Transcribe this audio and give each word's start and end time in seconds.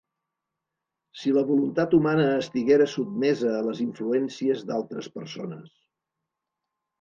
...si 1.23 1.33
la 1.37 1.43
voluntat 1.49 1.93
humana 1.97 2.25
estiguera 2.37 2.87
sotmesa 2.93 3.53
a 3.59 3.61
les 3.69 3.83
influències 3.85 4.65
d'altres 4.71 5.11
persones. 5.19 5.71